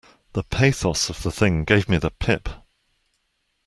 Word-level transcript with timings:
The 0.33 0.41
pathos 0.41 1.11
of 1.11 1.21
the 1.21 1.31
thing 1.31 1.63
gave 1.63 1.87
me 1.87 1.97
the 1.97 2.09
pip. 2.09 2.49